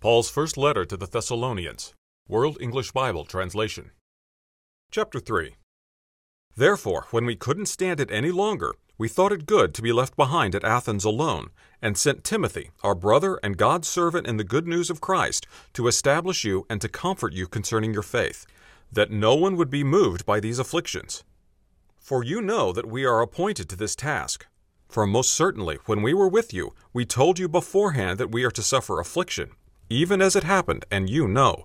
Paul's 0.00 0.30
first 0.30 0.56
letter 0.56 0.84
to 0.84 0.96
the 0.96 1.08
Thessalonians, 1.08 1.92
World 2.28 2.56
English 2.60 2.92
Bible 2.92 3.24
Translation. 3.24 3.90
Chapter 4.92 5.18
3 5.18 5.56
Therefore, 6.54 7.06
when 7.10 7.26
we 7.26 7.34
couldn't 7.34 7.66
stand 7.66 7.98
it 7.98 8.08
any 8.12 8.30
longer, 8.30 8.76
we 8.96 9.08
thought 9.08 9.32
it 9.32 9.44
good 9.44 9.74
to 9.74 9.82
be 9.82 9.90
left 9.90 10.14
behind 10.14 10.54
at 10.54 10.62
Athens 10.62 11.04
alone, 11.04 11.50
and 11.82 11.98
sent 11.98 12.22
Timothy, 12.22 12.70
our 12.84 12.94
brother 12.94 13.40
and 13.42 13.56
God's 13.56 13.88
servant 13.88 14.28
in 14.28 14.36
the 14.36 14.44
good 14.44 14.68
news 14.68 14.88
of 14.88 15.00
Christ, 15.00 15.48
to 15.72 15.88
establish 15.88 16.44
you 16.44 16.64
and 16.70 16.80
to 16.80 16.88
comfort 16.88 17.32
you 17.32 17.48
concerning 17.48 17.92
your 17.92 18.04
faith, 18.04 18.46
that 18.92 19.10
no 19.10 19.34
one 19.34 19.56
would 19.56 19.68
be 19.68 19.82
moved 19.82 20.24
by 20.24 20.38
these 20.38 20.60
afflictions. 20.60 21.24
For 21.96 22.22
you 22.22 22.40
know 22.40 22.72
that 22.72 22.86
we 22.86 23.04
are 23.04 23.20
appointed 23.20 23.68
to 23.70 23.76
this 23.76 23.96
task. 23.96 24.46
For 24.88 25.08
most 25.08 25.32
certainly, 25.32 25.78
when 25.86 26.02
we 26.02 26.14
were 26.14 26.28
with 26.28 26.54
you, 26.54 26.72
we 26.92 27.04
told 27.04 27.40
you 27.40 27.48
beforehand 27.48 28.20
that 28.20 28.30
we 28.30 28.44
are 28.44 28.52
to 28.52 28.62
suffer 28.62 29.00
affliction, 29.00 29.50
even 29.88 30.20
as 30.20 30.36
it 30.36 30.44
happened, 30.44 30.84
and 30.90 31.08
you 31.08 31.28
know. 31.28 31.64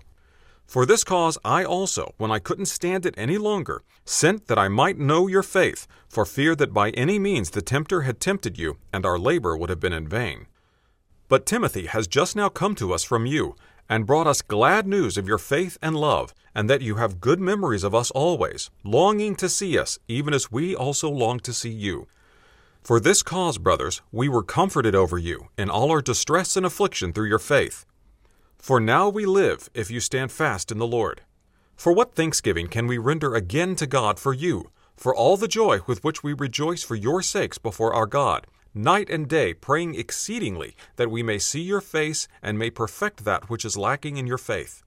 For 0.66 0.86
this 0.86 1.04
cause 1.04 1.38
I 1.44 1.64
also, 1.64 2.14
when 2.16 2.30
I 2.30 2.38
couldn't 2.38 2.66
stand 2.66 3.04
it 3.04 3.14
any 3.16 3.38
longer, 3.38 3.82
sent 4.04 4.46
that 4.46 4.58
I 4.58 4.68
might 4.68 4.98
know 4.98 5.26
your 5.26 5.42
faith, 5.42 5.86
for 6.08 6.24
fear 6.24 6.54
that 6.56 6.72
by 6.72 6.90
any 6.90 7.18
means 7.18 7.50
the 7.50 7.62
tempter 7.62 8.02
had 8.02 8.20
tempted 8.20 8.58
you, 8.58 8.78
and 8.92 9.04
our 9.04 9.18
labor 9.18 9.56
would 9.56 9.70
have 9.70 9.80
been 9.80 9.92
in 9.92 10.08
vain. 10.08 10.46
But 11.28 11.46
Timothy 11.46 11.86
has 11.86 12.06
just 12.06 12.34
now 12.36 12.48
come 12.48 12.74
to 12.76 12.92
us 12.92 13.04
from 13.04 13.26
you, 13.26 13.56
and 13.88 14.06
brought 14.06 14.26
us 14.26 14.42
glad 14.42 14.86
news 14.86 15.18
of 15.18 15.28
your 15.28 15.38
faith 15.38 15.76
and 15.82 15.96
love, 15.96 16.34
and 16.54 16.70
that 16.70 16.82
you 16.82 16.96
have 16.96 17.20
good 17.20 17.40
memories 17.40 17.84
of 17.84 17.94
us 17.94 18.10
always, 18.12 18.70
longing 18.82 19.36
to 19.36 19.48
see 19.48 19.78
us, 19.78 19.98
even 20.08 20.32
as 20.32 20.50
we 20.50 20.74
also 20.74 21.10
long 21.10 21.40
to 21.40 21.52
see 21.52 21.70
you. 21.70 22.06
For 22.82 23.00
this 23.00 23.22
cause, 23.22 23.58
brothers, 23.58 24.02
we 24.12 24.28
were 24.28 24.42
comforted 24.42 24.94
over 24.94 25.18
you 25.18 25.48
in 25.56 25.70
all 25.70 25.90
our 25.90 26.02
distress 26.02 26.56
and 26.56 26.66
affliction 26.66 27.12
through 27.12 27.28
your 27.28 27.38
faith. 27.38 27.86
For 28.64 28.80
now 28.80 29.10
we 29.10 29.26
live 29.26 29.68
if 29.74 29.90
you 29.90 30.00
stand 30.00 30.32
fast 30.32 30.72
in 30.72 30.78
the 30.78 30.86
Lord. 30.86 31.20
For 31.76 31.92
what 31.92 32.14
thanksgiving 32.14 32.68
can 32.68 32.86
we 32.86 32.96
render 32.96 33.34
again 33.34 33.76
to 33.76 33.86
God 33.86 34.18
for 34.18 34.32
you, 34.32 34.70
for 34.96 35.14
all 35.14 35.36
the 35.36 35.46
joy 35.46 35.80
with 35.86 36.02
which 36.02 36.22
we 36.22 36.32
rejoice 36.32 36.82
for 36.82 36.94
your 36.94 37.20
sakes 37.20 37.58
before 37.58 37.92
our 37.92 38.06
God, 38.06 38.46
night 38.72 39.10
and 39.10 39.28
day 39.28 39.52
praying 39.52 39.96
exceedingly 39.96 40.74
that 40.96 41.10
we 41.10 41.22
may 41.22 41.38
see 41.38 41.60
your 41.60 41.82
face 41.82 42.26
and 42.42 42.58
may 42.58 42.70
perfect 42.70 43.26
that 43.26 43.50
which 43.50 43.66
is 43.66 43.76
lacking 43.76 44.16
in 44.16 44.26
your 44.26 44.38
faith? 44.38 44.82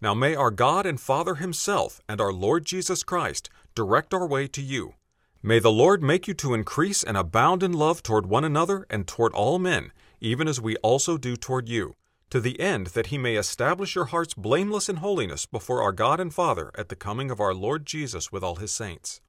Now 0.00 0.12
may 0.12 0.34
our 0.34 0.50
God 0.50 0.84
and 0.84 1.00
Father 1.00 1.36
Himself 1.36 2.00
and 2.08 2.20
our 2.20 2.32
Lord 2.32 2.64
Jesus 2.64 3.04
Christ 3.04 3.48
direct 3.76 4.12
our 4.12 4.26
way 4.26 4.48
to 4.48 4.60
you. 4.60 4.94
May 5.40 5.60
the 5.60 5.70
Lord 5.70 6.02
make 6.02 6.26
you 6.26 6.34
to 6.34 6.52
increase 6.52 7.04
and 7.04 7.16
abound 7.16 7.62
in 7.62 7.74
love 7.74 8.02
toward 8.02 8.26
one 8.26 8.42
another 8.42 8.88
and 8.90 9.06
toward 9.06 9.32
all 9.34 9.60
men, 9.60 9.92
even 10.20 10.48
as 10.48 10.60
we 10.60 10.74
also 10.78 11.16
do 11.16 11.36
toward 11.36 11.68
you 11.68 11.94
to 12.30 12.40
the 12.40 12.60
end 12.60 12.88
that 12.88 13.06
he 13.06 13.18
may 13.18 13.36
establish 13.36 13.94
your 13.94 14.06
hearts 14.06 14.34
blameless 14.34 14.88
in 14.88 14.96
holiness 14.96 15.46
before 15.46 15.82
our 15.82 15.92
God 15.92 16.20
and 16.20 16.32
Father 16.32 16.70
at 16.76 16.88
the 16.88 16.96
coming 16.96 17.30
of 17.30 17.40
our 17.40 17.54
Lord 17.54 17.86
Jesus 17.86 18.30
with 18.30 18.42
all 18.42 18.56
his 18.56 18.72
saints. 18.72 19.20